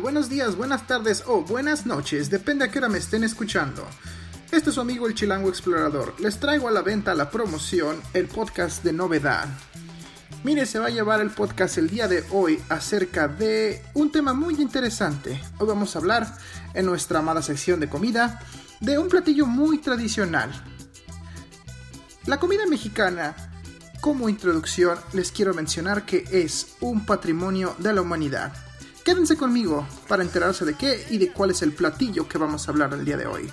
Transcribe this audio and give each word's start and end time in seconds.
Buenos 0.00 0.30
días, 0.30 0.56
buenas 0.56 0.86
tardes 0.86 1.22
o 1.26 1.42
buenas 1.42 1.84
noches, 1.84 2.30
depende 2.30 2.64
a 2.64 2.70
qué 2.70 2.78
hora 2.78 2.88
me 2.88 2.96
estén 2.96 3.24
escuchando. 3.24 3.86
Este 4.50 4.70
es 4.70 4.74
su 4.74 4.80
amigo 4.80 5.06
el 5.06 5.14
Chilango 5.14 5.50
Explorador. 5.50 6.14
Les 6.18 6.40
traigo 6.40 6.66
a 6.66 6.70
la 6.70 6.80
venta 6.80 7.14
la 7.14 7.30
promoción, 7.30 8.00
el 8.14 8.26
podcast 8.26 8.82
de 8.82 8.94
novedad. 8.94 9.46
Mire, 10.44 10.64
se 10.64 10.78
va 10.78 10.86
a 10.86 10.90
llevar 10.90 11.20
el 11.20 11.30
podcast 11.30 11.76
el 11.76 11.90
día 11.90 12.08
de 12.08 12.24
hoy 12.30 12.58
acerca 12.70 13.28
de 13.28 13.84
un 13.92 14.10
tema 14.10 14.32
muy 14.32 14.54
interesante. 14.62 15.38
Hoy 15.58 15.68
vamos 15.68 15.94
a 15.94 15.98
hablar 15.98 16.38
en 16.72 16.86
nuestra 16.86 17.18
amada 17.18 17.42
sección 17.42 17.78
de 17.78 17.90
comida 17.90 18.40
de 18.80 18.98
un 18.98 19.08
platillo 19.08 19.44
muy 19.44 19.78
tradicional. 19.78 20.50
La 22.24 22.40
comida 22.40 22.66
mexicana, 22.66 23.36
como 24.00 24.30
introducción, 24.30 24.98
les 25.12 25.30
quiero 25.32 25.52
mencionar 25.52 26.06
que 26.06 26.24
es 26.32 26.76
un 26.80 27.04
patrimonio 27.04 27.76
de 27.78 27.92
la 27.92 28.00
humanidad. 28.00 28.71
Quédense 29.04 29.36
conmigo 29.36 29.84
para 30.06 30.22
enterarse 30.22 30.64
de 30.64 30.74
qué 30.74 31.04
y 31.10 31.18
de 31.18 31.32
cuál 31.32 31.50
es 31.50 31.62
el 31.62 31.72
platillo 31.72 32.28
que 32.28 32.38
vamos 32.38 32.66
a 32.66 32.70
hablar 32.70 32.94
el 32.94 33.04
día 33.04 33.16
de 33.16 33.26
hoy. 33.26 33.50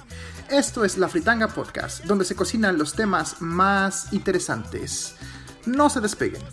Esto 0.47 0.85
es 0.85 0.97
La 0.97 1.09
Fritanga 1.09 1.47
Podcast, 1.47 2.05
donde 2.05 2.23
se 2.23 2.35
cocinan 2.35 2.77
los 2.77 2.93
temas 2.93 3.41
más 3.41 4.13
interesantes. 4.13 5.15
No 5.65 5.89
se 5.89 6.01
despeguen. 6.01 6.43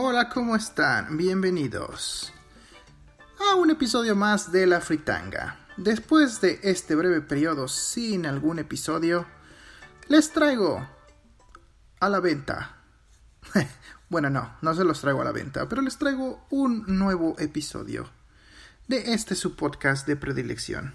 Hola, 0.00 0.28
¿cómo 0.28 0.54
están? 0.54 1.16
Bienvenidos 1.16 2.32
a 3.40 3.56
un 3.56 3.70
episodio 3.70 4.14
más 4.14 4.52
de 4.52 4.64
La 4.64 4.80
Fritanga. 4.80 5.66
Después 5.76 6.40
de 6.40 6.60
este 6.62 6.94
breve 6.94 7.20
periodo 7.20 7.66
sin 7.66 8.24
algún 8.24 8.60
episodio, 8.60 9.26
les 10.06 10.30
traigo 10.30 10.88
a 11.98 12.08
la 12.08 12.20
venta. 12.20 12.76
bueno, 14.08 14.30
no, 14.30 14.56
no 14.62 14.72
se 14.72 14.84
los 14.84 15.00
traigo 15.00 15.20
a 15.20 15.24
la 15.24 15.32
venta, 15.32 15.68
pero 15.68 15.82
les 15.82 15.98
traigo 15.98 16.46
un 16.48 16.84
nuevo 16.86 17.34
episodio 17.40 18.08
de 18.86 19.14
este 19.14 19.34
su 19.34 19.56
podcast 19.56 20.06
de 20.06 20.14
predilección. 20.14 20.94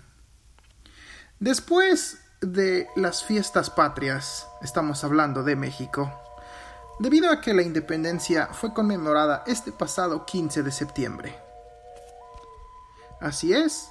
Después 1.41 2.21
de 2.39 2.87
las 2.95 3.25
fiestas 3.25 3.69
patrias, 3.69 4.47
estamos 4.61 5.03
hablando 5.03 5.43
de 5.43 5.57
México, 5.57 6.22
debido 6.99 7.31
a 7.31 7.41
que 7.41 7.53
la 7.53 7.61
independencia 7.61 8.47
fue 8.47 8.73
conmemorada 8.73 9.43
este 9.47 9.71
pasado 9.71 10.25
15 10.25 10.63
de 10.63 10.71
septiembre. 10.71 11.35
Así 13.19 13.53
es, 13.53 13.89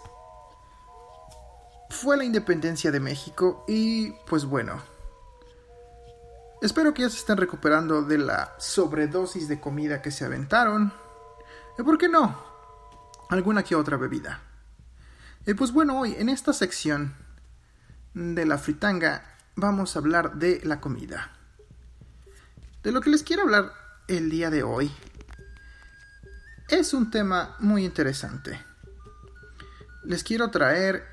fue 1.92 2.16
la 2.16 2.24
independencia 2.24 2.90
de 2.90 3.00
México 3.00 3.64
y 3.68 4.10
pues 4.26 4.44
bueno, 4.44 4.82
espero 6.60 6.92
que 6.92 7.02
ya 7.02 7.10
se 7.10 7.18
estén 7.18 7.36
recuperando 7.36 8.02
de 8.02 8.18
la 8.18 8.54
sobredosis 8.58 9.48
de 9.48 9.60
comida 9.60 10.02
que 10.02 10.10
se 10.10 10.24
aventaron. 10.24 10.92
¿Y 11.78 11.82
por 11.82 11.98
qué 11.98 12.08
no? 12.08 12.36
Alguna 13.30 13.62
que 13.62 13.74
otra 13.74 13.96
bebida. 13.96 14.40
Y 15.46 15.54
pues 15.54 15.72
bueno, 15.72 16.00
hoy 16.00 16.14
en 16.18 16.28
esta 16.28 16.52
sección 16.52 17.14
de 18.14 18.46
la 18.46 18.58
fritanga 18.58 19.38
vamos 19.54 19.96
a 19.96 19.98
hablar 19.98 20.34
de 20.34 20.60
la 20.64 20.80
comida. 20.80 21.32
De 22.82 22.90
lo 22.90 23.00
que 23.00 23.10
les 23.10 23.22
quiero 23.22 23.42
hablar 23.42 23.72
el 24.08 24.28
día 24.28 24.50
de 24.50 24.64
hoy 24.64 24.90
es 26.68 26.92
un 26.94 27.12
tema 27.12 27.54
muy 27.60 27.84
interesante. 27.84 28.60
Les 30.02 30.24
quiero 30.24 30.50
traer 30.50 31.04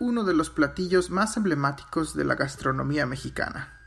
uno 0.00 0.24
de 0.24 0.34
los 0.34 0.50
platillos 0.50 1.10
más 1.10 1.36
emblemáticos 1.36 2.16
de 2.16 2.24
la 2.24 2.34
gastronomía 2.34 3.06
mexicana. 3.06 3.78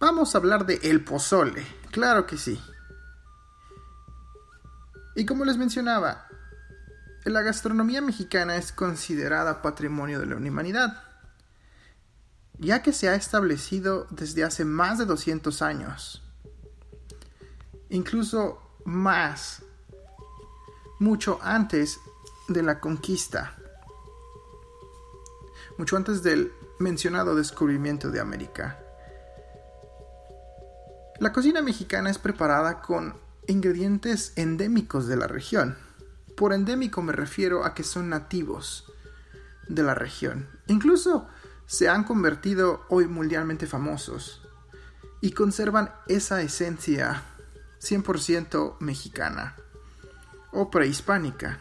Vamos 0.00 0.34
a 0.34 0.38
hablar 0.38 0.66
de 0.66 0.80
el 0.82 1.04
pozole, 1.04 1.64
claro 1.92 2.26
que 2.26 2.38
sí. 2.38 2.60
Y 5.14 5.26
como 5.26 5.44
les 5.44 5.58
mencionaba, 5.58 6.26
la 7.24 7.42
gastronomía 7.42 8.00
mexicana 8.00 8.56
es 8.56 8.72
considerada 8.72 9.62
patrimonio 9.62 10.18
de 10.18 10.26
la 10.26 10.36
humanidad 10.36 11.05
ya 12.58 12.82
que 12.82 12.92
se 12.92 13.08
ha 13.08 13.14
establecido 13.14 14.06
desde 14.10 14.44
hace 14.44 14.64
más 14.64 14.98
de 14.98 15.04
200 15.04 15.62
años, 15.62 16.22
incluso 17.90 18.60
más, 18.84 19.62
mucho 20.98 21.38
antes 21.42 21.98
de 22.48 22.62
la 22.62 22.80
conquista, 22.80 23.56
mucho 25.78 25.96
antes 25.96 26.22
del 26.22 26.52
mencionado 26.78 27.34
descubrimiento 27.34 28.10
de 28.10 28.20
América. 28.20 28.78
La 31.18 31.32
cocina 31.32 31.62
mexicana 31.62 32.10
es 32.10 32.18
preparada 32.18 32.82
con 32.82 33.14
ingredientes 33.46 34.32
endémicos 34.36 35.06
de 35.06 35.16
la 35.16 35.26
región. 35.26 35.78
Por 36.36 36.52
endémico 36.52 37.00
me 37.00 37.12
refiero 37.12 37.64
a 37.64 37.74
que 37.74 37.82
son 37.82 38.10
nativos 38.10 38.84
de 39.68 39.82
la 39.82 39.94
región. 39.94 40.48
Incluso 40.66 41.26
se 41.66 41.88
han 41.88 42.04
convertido 42.04 42.86
hoy 42.88 43.06
mundialmente 43.06 43.66
famosos 43.66 44.40
y 45.20 45.32
conservan 45.32 45.92
esa 46.06 46.40
esencia 46.40 47.22
100% 47.80 48.76
mexicana 48.80 49.56
o 50.52 50.70
prehispánica. 50.70 51.60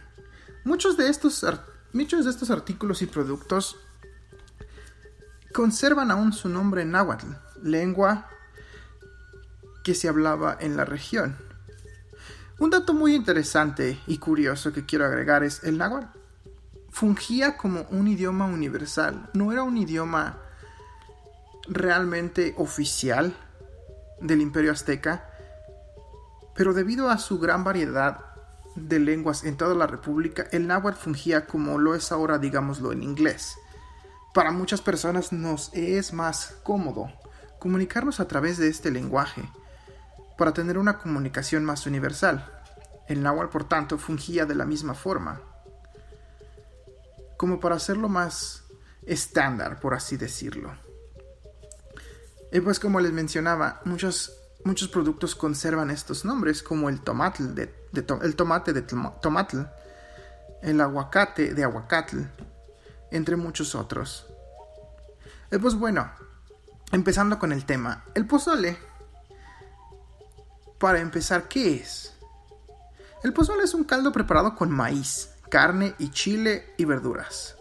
Muchos 0.64 0.98
de, 0.98 1.10
estos, 1.10 1.46
muchos 1.94 2.26
de 2.26 2.32
estos 2.32 2.52
artículos 2.52 3.02
y 3.02 3.08
productos 3.08 3.78
conservan 5.54 6.12
aún 6.12 6.34
su 6.34 6.50
nombre 6.50 6.84
en 6.84 6.92
náhuatl, 6.92 7.28
lengua 7.64 8.30
que 9.84 9.96
se 9.96 10.08
hablaba 10.08 10.58
en 10.60 10.78
la 10.78 10.86
región. 10.86 11.36
Un 12.60 12.70
dato 12.70 12.94
muy 12.94 13.16
interesante 13.16 14.00
y 14.08 14.18
curioso 14.18 14.72
que 14.72 14.86
quiero 14.86 15.06
agregar 15.06 15.44
es 15.44 15.64
el 15.64 15.78
náhuatl 15.78 16.25
fungía 16.96 17.58
como 17.58 17.82
un 17.90 18.08
idioma 18.08 18.46
universal, 18.46 19.30
no 19.34 19.52
era 19.52 19.64
un 19.64 19.76
idioma 19.76 20.38
realmente 21.68 22.56
oficial 22.58 23.36
del 24.22 24.40
imperio 24.40 24.72
azteca, 24.72 25.30
pero 26.56 26.74
debido 26.74 27.10
a 27.10 27.18
su 27.18 27.38
gran 27.38 27.66
variedad 27.66 28.22
de 28.78 29.00
lenguas 29.00 29.44
en 29.44 29.58
toda 29.58 29.76
la 29.76 29.88
república, 29.88 30.46
el 30.54 30.68
náhuatl 30.68 30.98
fungía 30.98 31.48
como 31.48 31.78
lo 31.80 31.96
es 31.96 32.14
ahora, 32.14 32.38
digámoslo, 32.38 32.94
en 32.94 33.04
inglés. 33.04 33.58
Para 34.34 34.52
muchas 34.52 34.80
personas 34.80 35.34
nos 35.34 35.74
es 35.74 36.14
más 36.14 36.56
cómodo 36.64 37.12
comunicarnos 37.60 38.22
a 38.22 38.28
través 38.30 38.58
de 38.58 38.70
este 38.70 38.90
lenguaje 38.90 39.42
para 40.38 40.54
tener 40.54 40.78
una 40.78 40.98
comunicación 40.98 41.66
más 41.66 41.88
universal. 41.88 42.50
El 43.10 43.22
náhuatl, 43.22 43.52
por 43.52 43.68
tanto, 43.68 43.98
fungía 43.98 44.46
de 44.46 44.56
la 44.56 44.64
misma 44.64 44.94
forma 44.94 45.42
como 47.38 47.60
para 47.60 47.76
hacerlo 47.76 48.10
más 48.10 48.64
estándar, 49.06 49.80
por 49.80 49.94
así 49.94 50.18
decirlo. 50.18 50.76
Y 52.52 52.60
pues 52.62 52.80
como 52.80 53.00
les 53.00 53.12
mencionaba, 53.12 53.82
muchos, 53.86 54.38
muchos 54.64 54.88
productos 54.88 55.36
conservan 55.36 55.92
estos 55.92 56.26
nombres, 56.26 56.64
como 56.64 56.90
el 56.90 57.02
tomate 57.02 57.44
de, 57.44 57.74
el 58.22 58.36
tomate 58.36 58.74
de 58.74 58.82
tomatl, 58.82 59.62
el 60.62 60.82
aguacate 60.82 61.54
de 61.54 61.64
aguacatl, 61.64 62.22
entre 63.12 63.36
muchos 63.36 63.76
otros. 63.76 64.28
Pues 65.50 65.76
bueno, 65.76 66.10
empezando 66.92 67.40
con 67.40 67.52
el 67.52 67.66
tema, 67.66 68.06
el 68.14 68.26
pozole. 68.26 68.78
Para 70.80 71.00
empezar, 71.00 71.48
¿qué 71.48 71.76
es? 71.76 72.14
El 73.24 73.34
pozole 73.34 73.64
es 73.64 73.74
un 73.74 73.86
caldo 73.86 74.12
preparado 74.12 74.56
con 74.56 74.70
maíz, 74.70 75.30
carne 75.50 75.96
y 75.98 76.10
chile 76.10 76.74
y 76.78 76.86
verduras. 76.86 77.56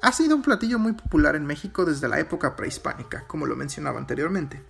Ha 0.00 0.12
sido 0.12 0.34
un 0.34 0.42
platillo 0.42 0.78
muy 0.78 0.92
popular 0.92 1.36
en 1.36 1.46
México 1.46 1.84
desde 1.84 2.08
la 2.08 2.18
época 2.18 2.56
prehispánica, 2.56 3.24
como 3.26 3.46
lo 3.46 3.54
mencionaba 3.54 3.98
anteriormente. 3.98 4.62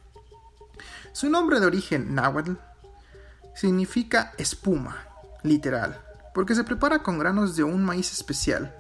Su 1.13 1.31
nombre 1.31 1.59
de 1.59 1.67
origen 1.67 2.15
náhuatl 2.15 2.53
significa 3.55 4.33
espuma, 4.37 5.07
literal, 5.43 6.01
porque 6.35 6.55
se 6.55 6.65
prepara 6.65 7.03
con 7.03 7.19
granos 7.19 7.57
de 7.57 7.65
un 7.65 7.83
maíz 7.85 8.13
especial 8.13 8.75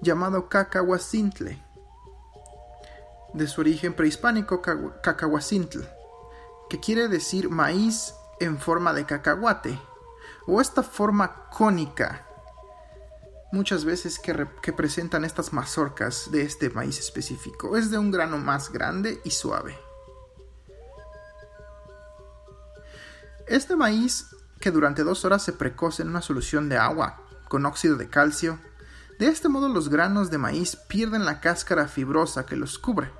llamado 0.00 0.48
cacahuacintle, 0.48 1.62
de 3.32 3.48
su 3.48 3.60
origen 3.60 3.94
prehispánico 3.94 4.62
cacahuacintl, 4.62 5.80
que 6.68 6.80
quiere 6.80 7.08
decir 7.08 7.48
maíz 7.50 8.14
en 8.40 8.58
forma 8.58 8.92
de 8.92 9.04
cacahuate, 9.06 9.78
o 10.46 10.60
esta 10.60 10.82
forma 10.82 11.48
cónica, 11.50 12.26
muchas 13.52 13.84
veces 13.84 14.18
que, 14.18 14.72
presentan 14.72 15.24
estas 15.24 15.52
mazorcas 15.52 16.30
de 16.30 16.42
este 16.42 16.70
maíz 16.70 16.98
específico, 16.98 17.76
es 17.76 17.90
de 17.90 17.98
un 17.98 18.10
grano 18.10 18.36
más 18.38 18.70
grande 18.70 19.20
y 19.24 19.30
suave. 19.30 19.78
Este 23.46 23.76
maíz, 23.76 24.34
que 24.60 24.70
durante 24.70 25.04
dos 25.04 25.24
horas 25.24 25.42
se 25.42 25.52
precoce 25.52 26.02
en 26.02 26.08
una 26.08 26.22
solución 26.22 26.68
de 26.68 26.78
agua 26.78 27.20
con 27.48 27.66
óxido 27.66 27.96
de 27.96 28.08
calcio, 28.08 28.58
de 29.18 29.28
este 29.28 29.48
modo 29.48 29.68
los 29.68 29.88
granos 29.88 30.30
de 30.30 30.38
maíz 30.38 30.76
pierden 30.76 31.24
la 31.24 31.40
cáscara 31.40 31.86
fibrosa 31.86 32.46
que 32.46 32.56
los 32.56 32.78
cubre, 32.78 33.10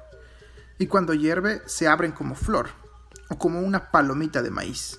y 0.78 0.88
cuando 0.88 1.14
hierve 1.14 1.62
se 1.66 1.86
abren 1.86 2.12
como 2.12 2.34
flor, 2.34 2.70
o 3.30 3.38
como 3.38 3.60
una 3.60 3.90
palomita 3.90 4.42
de 4.42 4.50
maíz, 4.50 4.98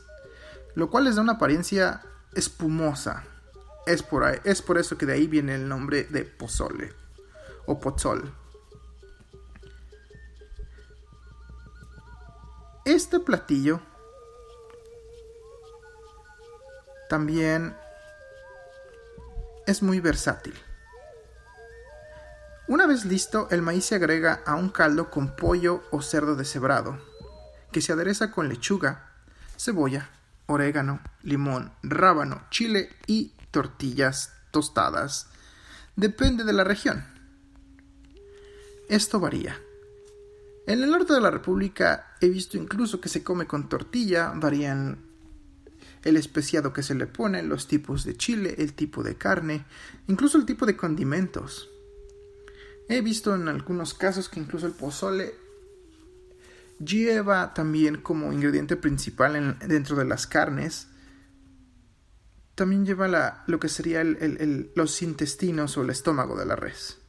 lo 0.75 0.89
cual 0.89 1.06
les 1.06 1.16
da 1.16 1.22
una 1.22 1.33
apariencia 1.33 2.01
espumosa. 2.35 3.23
Es 3.85 4.03
por, 4.03 4.23
es 4.43 4.61
por 4.61 4.77
eso 4.77 4.97
que 4.97 5.05
de 5.05 5.13
ahí 5.13 5.27
viene 5.27 5.55
el 5.55 5.67
nombre 5.67 6.03
de 6.03 6.23
pozole, 6.25 6.93
o 7.65 7.79
pozol. 7.79 8.31
Este 12.83 13.19
platillo 13.19 13.79
también 17.09 17.75
es 19.65 19.81
muy 19.81 19.99
versátil. 19.99 20.53
Una 22.67 22.88
vez 22.88 23.05
listo, 23.05 23.47
el 23.51 23.61
maíz 23.61 23.85
se 23.85 23.95
agrega 23.95 24.41
a 24.45 24.55
un 24.55 24.69
caldo 24.69 25.11
con 25.11 25.35
pollo 25.35 25.83
o 25.91 26.01
cerdo 26.01 26.35
deshebrado, 26.35 26.99
que 27.71 27.81
se 27.81 27.93
adereza 27.93 28.31
con 28.31 28.49
lechuga, 28.49 29.11
cebolla, 29.57 30.09
orégano, 30.47 31.01
limón, 31.24 31.71
rábano, 31.83 32.45
chile 32.50 32.89
y 33.07 33.33
tortillas 33.51 34.33
tostadas. 34.51 35.27
Depende 35.95 36.44
de 36.44 36.53
la 36.53 36.63
región. 36.63 37.06
Esto 38.89 39.19
varía. 39.19 39.59
En 40.68 40.83
el 40.83 40.89
norte 40.89 41.13
de 41.13 41.21
la 41.21 41.31
República 41.31 42.15
he 42.21 42.30
visto 42.30 42.57
incluso 42.57 43.00
que 43.00 43.09
se 43.09 43.24
come 43.24 43.45
con 43.45 43.69
tortilla, 43.69 44.31
varían 44.36 45.06
el 46.03 46.18
especiado 46.18 46.71
que 46.74 46.83
se 46.83 46.95
le 46.95 47.07
pone, 47.07 47.44
los 47.44 47.68
tipos 47.68 48.03
de 48.03 48.15
chile, 48.15 48.56
el 48.59 48.74
tipo 48.74 49.03
de 49.03 49.15
carne, 49.15 49.65
incluso 50.07 50.38
el 50.38 50.45
tipo 50.45 50.65
de 50.65 50.77
condimentos. 50.77 51.69
He 52.88 53.01
visto 53.01 53.33
en 53.33 53.48
algunos 53.48 53.94
casos 53.95 54.30
que 54.30 54.39
incluso 54.39 54.68
el 54.68 54.74
pozole 54.74 55.33
lleva 56.80 57.54
también 57.54 58.01
como 58.01 58.33
ingrediente 58.33 58.75
principal 58.75 59.57
dentro 59.60 59.95
de 59.95 60.06
las 60.06 60.27
carnes, 60.27 60.88
también 62.56 62.86
lleva 62.86 63.44
lo 63.48 63.60
que 63.60 63.69
sería 63.69 64.04
los 64.04 65.01
intestinos 65.01 65.77
o 65.77 65.83
el 65.83 65.89
estómago 65.89 66.38
de 66.38 66.45
la 66.45 66.56
res. 66.56 67.00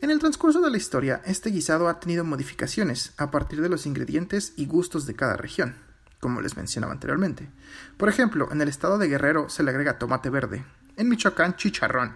En 0.00 0.10
el 0.10 0.18
transcurso 0.18 0.60
de 0.60 0.70
la 0.70 0.76
historia, 0.76 1.22
este 1.24 1.50
guisado 1.50 1.88
ha 1.88 2.00
tenido 2.00 2.24
modificaciones 2.24 3.12
a 3.16 3.30
partir 3.30 3.60
de 3.62 3.68
los 3.68 3.86
ingredientes 3.86 4.52
y 4.56 4.66
gustos 4.66 5.06
de 5.06 5.14
cada 5.14 5.36
región 5.36 5.76
como 6.22 6.40
les 6.40 6.56
mencionaba 6.56 6.92
anteriormente. 6.92 7.50
Por 7.96 8.08
ejemplo, 8.08 8.48
en 8.52 8.62
el 8.62 8.68
estado 8.68 8.96
de 8.96 9.08
Guerrero 9.08 9.48
se 9.48 9.64
le 9.64 9.72
agrega 9.72 9.98
tomate 9.98 10.30
verde, 10.30 10.64
en 10.96 11.08
Michoacán 11.08 11.56
chicharrón, 11.56 12.14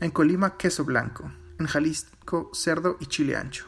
en 0.00 0.10
Colima 0.10 0.56
queso 0.56 0.82
blanco, 0.86 1.30
en 1.58 1.66
Jalisco 1.66 2.50
cerdo 2.54 2.96
y 3.00 3.06
chile 3.06 3.36
ancho, 3.36 3.66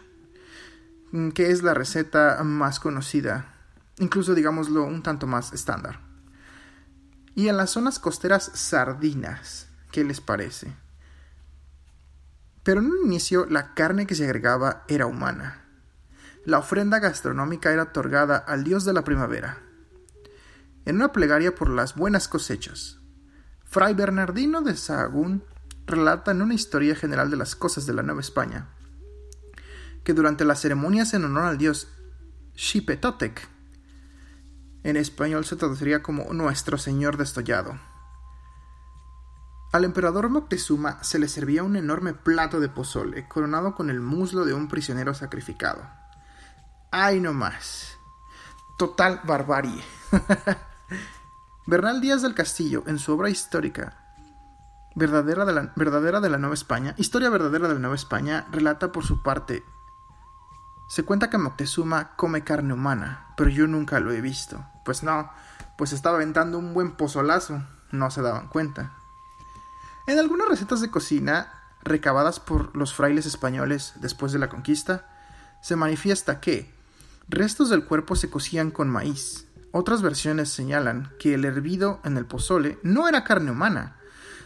que 1.34 1.50
es 1.50 1.62
la 1.62 1.74
receta 1.74 2.42
más 2.44 2.80
conocida, 2.80 3.54
incluso 3.98 4.34
digámoslo 4.34 4.84
un 4.84 5.02
tanto 5.02 5.26
más 5.26 5.52
estándar. 5.52 6.00
Y 7.34 7.48
en 7.48 7.56
las 7.56 7.70
zonas 7.70 7.98
costeras 7.98 8.50
sardinas, 8.54 9.68
¿qué 9.92 10.04
les 10.04 10.20
parece? 10.20 10.74
Pero 12.62 12.80
en 12.80 12.86
un 12.86 13.06
inicio 13.06 13.46
la 13.46 13.74
carne 13.74 14.06
que 14.06 14.14
se 14.14 14.24
agregaba 14.24 14.84
era 14.88 15.06
humana. 15.06 15.64
La 16.44 16.58
ofrenda 16.58 16.98
gastronómica 16.98 17.72
era 17.72 17.84
otorgada 17.84 18.36
al 18.36 18.64
dios 18.64 18.84
de 18.84 18.92
la 18.92 19.04
primavera, 19.04 19.58
en 20.84 20.96
una 20.96 21.12
plegaria 21.12 21.54
por 21.54 21.68
las 21.68 21.94
buenas 21.96 22.28
cosechas. 22.28 22.98
Fray 23.64 23.94
Bernardino 23.94 24.62
de 24.62 24.76
Sahagún 24.76 25.44
relata 25.86 26.30
en 26.30 26.42
una 26.42 26.54
historia 26.54 26.94
general 26.94 27.30
de 27.30 27.36
las 27.36 27.56
cosas 27.56 27.86
de 27.86 27.94
la 27.94 28.02
Nueva 28.02 28.20
España 28.20 28.68
que 30.06 30.14
durante 30.14 30.44
las 30.44 30.60
ceremonias 30.60 31.14
en 31.14 31.24
honor 31.24 31.46
al 31.46 31.58
dios 31.58 31.88
Xipetotec, 32.54 33.48
en 34.84 34.96
español 34.96 35.44
se 35.44 35.56
traduciría 35.56 36.00
como 36.00 36.32
Nuestro 36.32 36.78
Señor 36.78 37.16
destollado, 37.16 37.76
al 39.72 39.84
emperador 39.84 40.28
Moctezuma 40.28 41.02
se 41.02 41.18
le 41.18 41.26
servía 41.26 41.64
un 41.64 41.74
enorme 41.74 42.14
plato 42.14 42.60
de 42.60 42.68
pozole 42.68 43.26
coronado 43.26 43.74
con 43.74 43.90
el 43.90 44.00
muslo 44.00 44.44
de 44.44 44.54
un 44.54 44.68
prisionero 44.68 45.12
sacrificado. 45.12 45.82
¡Ay 46.92 47.20
no 47.20 47.32
más! 47.32 47.98
Total 48.78 49.20
barbarie. 49.24 49.82
Bernal 51.66 52.00
Díaz 52.00 52.22
del 52.22 52.34
Castillo, 52.34 52.84
en 52.86 53.00
su 53.00 53.12
obra 53.12 53.28
histórica 53.28 54.06
verdadera 54.94 55.44
de, 55.44 55.52
la, 55.52 55.72
verdadera 55.76 56.20
de 56.20 56.30
la 56.30 56.38
Nueva 56.38 56.54
España, 56.54 56.94
Historia 56.96 57.28
verdadera 57.28 57.66
de 57.68 57.74
la 57.74 57.80
Nueva 57.80 57.96
España, 57.96 58.46
relata 58.50 58.92
por 58.92 59.04
su 59.04 59.22
parte. 59.22 59.62
Se 60.88 61.02
cuenta 61.02 61.30
que 61.30 61.38
Moctezuma 61.38 62.16
come 62.16 62.44
carne 62.44 62.72
humana, 62.72 63.26
pero 63.36 63.50
yo 63.50 63.66
nunca 63.66 64.00
lo 64.00 64.12
he 64.12 64.20
visto. 64.20 64.64
Pues 64.84 65.02
no, 65.02 65.30
pues 65.76 65.92
estaba 65.92 66.16
aventando 66.16 66.58
un 66.58 66.74
buen 66.74 66.92
pozolazo, 66.92 67.62
no 67.90 68.10
se 68.10 68.22
daban 68.22 68.48
cuenta. 68.48 68.92
En 70.06 70.18
algunas 70.18 70.48
recetas 70.48 70.80
de 70.80 70.90
cocina, 70.90 71.52
recabadas 71.82 72.38
por 72.38 72.76
los 72.76 72.94
frailes 72.94 73.26
españoles 73.26 73.94
después 73.96 74.32
de 74.32 74.38
la 74.38 74.48
conquista, 74.48 75.08
se 75.60 75.74
manifiesta 75.74 76.40
que 76.40 76.72
restos 77.28 77.70
del 77.70 77.84
cuerpo 77.84 78.14
se 78.14 78.30
cocían 78.30 78.70
con 78.70 78.88
maíz, 78.88 79.46
otras 79.72 80.00
versiones 80.00 80.48
señalan 80.48 81.12
que 81.18 81.34
el 81.34 81.44
hervido 81.44 82.00
en 82.04 82.16
el 82.16 82.24
pozole 82.24 82.78
no 82.82 83.08
era 83.08 83.24
carne 83.24 83.50
humana, 83.50 83.96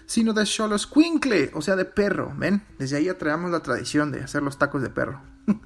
sino 0.06 0.32
de 0.32 0.44
xoloscuincle, 0.44 1.52
o 1.54 1.62
sea, 1.62 1.76
de 1.76 1.84
perro. 1.84 2.32
¿Ven? 2.36 2.66
Desde 2.80 2.96
ahí 2.96 3.08
atraemos 3.08 3.52
la 3.52 3.60
tradición 3.60 4.10
de 4.10 4.24
hacer 4.24 4.42
los 4.42 4.58
tacos 4.58 4.82
de 4.82 4.90
perro. 4.90 5.20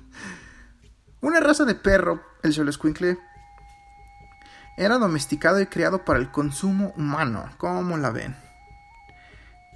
Una 1.25 1.41
raza 1.41 1.65
de 1.65 1.75
perro, 1.75 2.23
el 2.43 2.53
xoloscuincle, 2.53 3.19
era 4.77 4.99
domesticado 4.99 5.59
y 5.59 5.65
criado 5.65 6.05
para 6.05 6.19
el 6.19 6.31
consumo 6.31 6.93
humano. 6.99 7.49
¿Cómo 7.57 7.97
la 7.97 8.11
ven? 8.11 8.37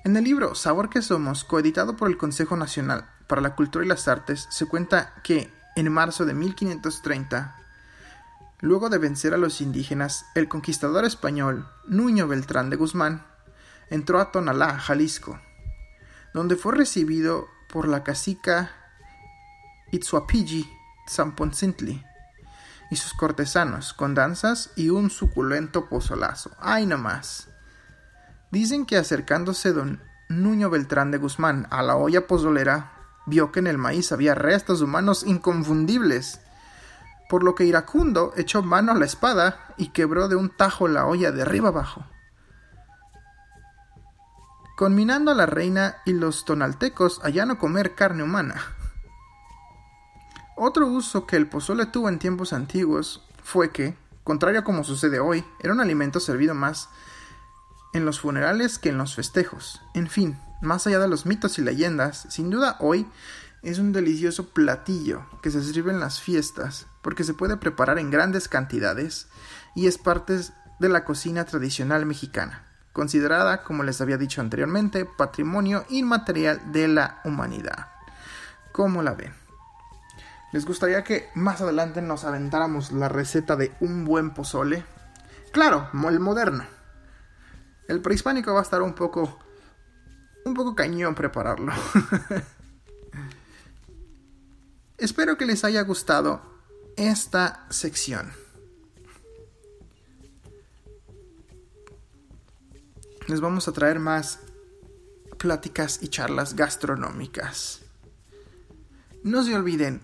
En 0.05 0.14
el 0.19 0.25
libro 0.25 0.55
Sabor 0.55 0.90
que 0.90 1.00
Somos, 1.00 1.45
coeditado 1.45 1.97
por 1.97 2.11
el 2.11 2.19
Consejo 2.19 2.55
Nacional 2.59 3.09
para 3.26 3.40
la 3.40 3.55
Cultura 3.55 3.83
y 3.83 3.88
las 3.88 4.09
Artes, 4.09 4.47
se 4.50 4.67
cuenta 4.67 5.14
que 5.25 5.50
en 5.75 5.90
marzo 5.90 6.26
de 6.26 6.35
1530 6.35 7.57
Luego 8.61 8.90
de 8.90 8.99
vencer 8.99 9.33
a 9.33 9.38
los 9.38 9.62
indígenas, 9.62 10.26
el 10.35 10.49
conquistador 10.49 11.07
español 11.07 11.67
Nuño 11.87 12.28
Beltrán 12.28 12.69
de 12.69 12.76
Guzmán 12.76 13.25
entró 13.88 14.21
a 14.21 14.33
Tonalá, 14.33 14.78
Jalisco, 14.78 15.40
donde 16.35 16.57
fue 16.57 16.75
recibido 16.75 17.49
por 17.73 17.88
la 17.88 18.05
cacica 18.05 18.71
Itzuapigi 19.93 20.78
Zamponcintli 21.09 22.05
y 22.91 22.97
sus 22.97 23.15
cortesanos 23.15 23.93
con 23.93 24.15
danzas 24.15 24.71
y 24.77 24.91
un 24.91 25.11
suculento 25.11 25.88
pozolazo. 25.88 26.50
¡Ay 26.59 26.87
no 26.87 26.99
más! 26.99 27.49
Dicen 28.50 28.87
que 28.87 28.97
acercándose 28.97 29.73
don 29.73 30.03
Nuño 30.29 30.71
Beltrán 30.71 31.11
de 31.11 31.19
Guzmán 31.19 31.67
a 31.71 31.83
la 31.83 31.97
olla 31.97 32.27
pozolera, 32.27 32.93
vio 33.27 33.53
que 33.53 33.61
en 33.61 33.67
el 33.67 33.79
maíz 33.79 34.12
había 34.12 34.35
restos 34.35 34.81
humanos 34.81 35.25
inconfundibles 35.27 36.41
por 37.29 37.45
lo 37.45 37.55
que 37.55 37.65
Iracundo 37.65 38.33
echó 38.37 38.62
mano 38.62 38.93
a 38.93 38.95
la 38.95 39.05
espada 39.05 39.75
y 39.77 39.88
quebró 39.88 40.29
de 40.29 40.37
un 40.37 40.49
tajo 40.49 40.88
la 40.88 41.07
olla 41.07 41.31
de 41.31 41.43
arriba 41.43 41.69
abajo. 41.69 42.05
Conminando 44.77 45.33
a 45.33 45.35
la 45.35 45.47
reina 45.47 45.97
y 46.07 46.12
los 46.12 46.45
tonaltecos 46.45 47.21
a 47.23 47.29
ya 47.29 47.45
no 47.45 47.59
comer 47.59 47.95
carne 47.95 48.23
humana. 48.23 48.55
Otro 50.61 50.88
uso 50.88 51.25
que 51.25 51.37
el 51.37 51.47
pozole 51.47 51.87
tuvo 51.87 52.09
en 52.09 52.19
tiempos 52.19 52.53
antiguos 52.53 53.23
fue 53.45 53.71
que, 53.71 53.97
contrario 54.25 54.59
a 54.59 54.65
como 54.65 54.83
sucede 54.83 55.21
hoy, 55.21 55.45
era 55.61 55.73
un 55.73 55.81
alimento 55.81 56.19
servido 56.19 56.53
más 56.53 56.88
en 57.93 58.05
los 58.05 58.19
funerales 58.19 58.81
que 58.81 58.88
en 58.88 58.99
los 58.99 59.15
festejos. 59.15 59.81
En 59.95 60.09
fin, 60.09 60.37
más 60.61 60.85
allá 60.85 60.99
de 60.99 61.07
los 61.07 61.27
mitos 61.27 61.61
y 61.61 61.62
leyendas, 61.62 62.27
sin 62.31 62.50
duda 62.50 62.77
hoy 62.81 63.07
es 63.62 63.79
un 63.79 63.93
delicioso 63.93 64.49
platillo 64.49 65.25
que 65.43 65.53
se 65.53 65.62
sirve 65.62 65.93
en 65.93 66.00
las 66.00 66.21
fiestas 66.21 66.88
porque 67.03 67.23
se 67.23 67.35
puede 67.35 67.57
preparar 67.57 68.00
en 68.00 68.11
grandes 68.11 68.49
cantidades 68.49 69.29
y 69.77 69.87
es 69.87 69.97
parte 69.97 70.41
de 70.81 70.88
la 70.88 71.05
cocina 71.05 71.45
tradicional 71.45 72.05
mexicana, 72.05 72.67
considerada, 72.93 73.62
como 73.62 73.85
les 73.85 74.00
había 74.00 74.19
dicho 74.19 74.41
anteriormente, 74.41 75.05
patrimonio 75.05 75.85
inmaterial 75.88 76.73
de 76.73 76.88
la 76.88 77.21
humanidad. 77.25 77.91
¿Cómo 78.73 79.05
la 79.05 79.15
ven? 79.15 79.48
¿Les 80.52 80.64
gustaría 80.64 81.05
que 81.05 81.28
más 81.35 81.61
adelante 81.61 82.00
nos 82.00 82.25
aventáramos 82.25 82.93
la 82.93 83.09
receta 83.09 83.57
de 83.57 83.75
un 83.81 84.05
buen 84.05 84.31
pozole? 84.31 84.85
Claro, 85.52 85.88
el 85.93 86.21
moderno. 86.21 86.64
El 87.87 88.00
prehispánico 88.00 88.52
va 88.52 88.61
a 88.61 88.62
estar 88.62 88.83
un 88.83 88.95
poco 88.95 89.38
un 90.45 90.55
poco 90.55 90.75
cañón 90.75 91.14
prepararlo. 91.14 91.73
Espero 94.99 95.37
que 95.37 95.47
les 95.47 95.64
haya 95.64 95.83
gustado 95.83 96.40
esta 96.97 97.67
sección. 97.71 98.33
Les 103.26 103.40
vamos 103.40 103.69
a 103.69 103.73
traer 103.73 103.99
más 103.99 104.40
pláticas 105.37 106.02
y 106.02 106.09
charlas 106.09 106.57
gastronómicas. 106.57 107.83
No 109.23 109.45
se 109.45 109.55
olviden, 109.55 110.00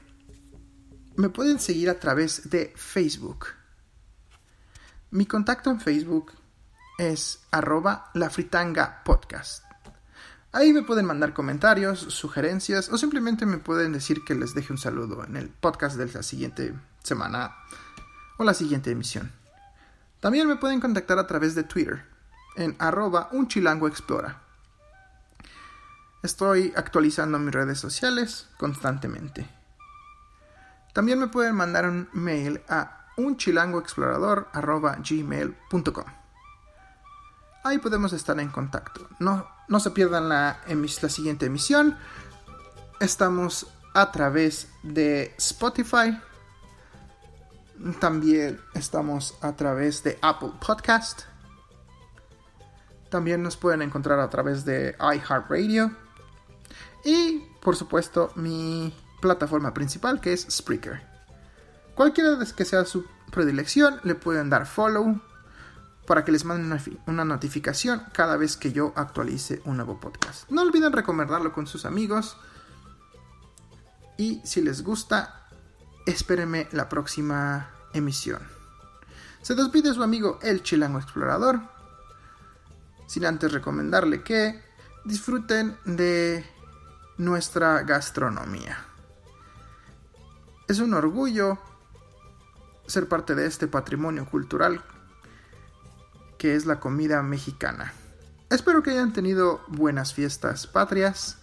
me 1.16 1.28
pueden 1.28 1.59
seguir 1.61 1.90
a 1.90 2.00
través 2.00 2.50
de 2.50 2.73
Facebook. 2.76 3.47
Mi 5.11 5.26
contacto 5.26 5.71
en 5.71 5.80
Facebook 5.80 6.33
es 6.99 7.40
arroba 7.50 8.11
la 8.14 8.30
fritanga 8.30 9.02
podcast. 9.04 9.64
Ahí 10.52 10.73
me 10.73 10.83
pueden 10.83 11.06
mandar 11.06 11.35
comentarios, 11.35 11.99
sugerencias 11.99 12.88
o 12.88 12.99
simplemente 12.99 13.44
me 13.47 13.59
pueden 13.59 13.92
decir 13.92 14.25
que 14.25 14.35
les 14.35 14.54
deje 14.54 14.73
un 14.73 14.78
saludo 14.78 15.25
en 15.25 15.37
el 15.37 15.49
podcast 15.49 15.97
de 15.97 16.12
la 16.12 16.23
siguiente 16.23 16.75
semana 17.02 17.56
o 18.38 18.44
la 18.44 18.54
siguiente 18.54 18.90
emisión. 18.90 19.33
También 20.21 20.49
me 20.49 20.56
pueden 20.56 20.80
contactar 20.80 21.18
a 21.18 21.26
través 21.26 21.54
de 21.54 21.64
Twitter 21.64 22.04
en 22.56 22.76
arroba 22.78 23.28
un 23.33 23.49
chilango 23.49 23.88
explora. 23.88 24.42
Estoy 26.23 26.73
actualizando 26.76 27.38
mis 27.38 27.52
redes 27.52 27.78
sociales 27.78 28.47
constantemente. 28.56 29.47
También 30.94 31.18
me 31.18 31.26
pueden 31.26 31.54
mandar 31.54 31.86
un 31.86 32.08
mail 32.14 32.62
a 32.68 33.08
unchilangoexplorador.gmail.com 33.18 36.04
Ahí 37.64 37.78
podemos 37.78 38.12
estar 38.12 38.38
en 38.40 38.48
contacto. 38.48 39.06
No 39.18 39.54
no 39.68 39.80
se 39.80 39.90
pierdan 39.90 40.28
la, 40.28 40.60
la 40.66 41.08
siguiente 41.08 41.46
emisión. 41.46 41.96
Estamos 43.00 43.66
a 43.94 44.12
través 44.12 44.68
de 44.82 45.34
Spotify. 45.38 46.20
También 47.98 48.60
estamos 48.74 49.36
a 49.40 49.52
través 49.52 50.02
de 50.02 50.18
Apple 50.22 50.52
Podcast. 50.64 51.22
También 53.10 53.42
nos 53.42 53.56
pueden 53.56 53.82
encontrar 53.82 54.20
a 54.20 54.30
través 54.30 54.64
de 54.64 54.96
iHeartRadio. 55.00 55.90
Y 57.04 57.46
por 57.60 57.76
supuesto 57.76 58.32
mi 58.34 58.94
plataforma 59.25 59.73
principal 59.73 60.21
que 60.21 60.35
es 60.35 60.47
Spreaker. 60.50 61.00
Cualquiera 61.95 62.37
que 62.54 62.66
sea 62.66 62.85
su 62.85 63.07
predilección 63.33 63.99
le 64.02 64.14
pueden 64.14 64.50
dar 64.50 64.66
follow 64.66 65.19
para 66.07 66.26
que 66.26 66.33
les 66.33 66.45
manden 66.45 66.78
una, 67.07 67.25
notificación 67.25 68.02
cada 68.12 68.37
vez 68.37 68.59
que 68.59 68.73
yo 68.73 68.93
actualice 68.97 69.62
un 69.64 69.78
nuevo 69.78 69.99
podcast. 69.99 70.50
No 70.50 70.61
olviden 70.61 70.93
recomendarlo 70.93 71.54
con 71.54 71.66
sus 71.66 71.87
amigos. 71.87 72.37
Y 74.19 74.43
si 74.45 74.61
les 74.61 74.83
gusta, 74.83 75.49
espérenme 76.04 76.69
la 76.73 76.90
próxima 76.90 77.71
emisión. 77.95 78.43
Se 79.40 79.54
despide 79.54 79.95
su 79.95 80.02
amigo 80.02 80.38
El 80.43 80.62
Chilango 80.62 80.99
Explorador. 80.99 81.62
Sin 83.07 83.25
antes 83.25 83.50
recomendarle 83.52 84.23
que 84.23 84.62
disfruten 85.07 85.78
de 85.87 86.45
nuestra 87.16 87.85
gastronomía. 87.85 88.93
Es 90.68 90.78
un 90.78 90.94
orgullo 90.94 91.59
ser 92.87 93.09
parte 93.09 93.35
de 93.35 93.47
este 93.47 93.66
patrimonio 93.66 94.26
cultural 94.26 94.83
que 96.38 96.54
es 96.54 96.66
la 96.66 96.80
comida 96.80 97.23
mexicana. 97.23 97.92
Espero 98.50 98.83
que 98.83 98.90
hayan 98.90 99.12
tenido 99.12 99.62
buenas 99.68 100.12
fiestas 100.12 100.66
patrias 100.66 101.38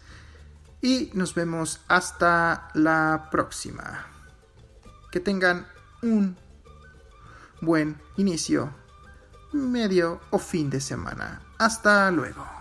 y 0.81 1.11
nos 1.13 1.33
vemos 1.35 1.81
hasta 1.87 2.69
la 2.73 3.29
próxima. 3.31 4.05
Que 5.11 5.19
tengan 5.19 5.67
un 6.01 6.37
buen 7.61 7.99
inicio, 8.17 8.73
medio 9.51 10.21
o 10.29 10.39
fin 10.39 10.69
de 10.69 10.81
semana. 10.81 11.41
Hasta 11.57 12.09
luego. 12.11 12.60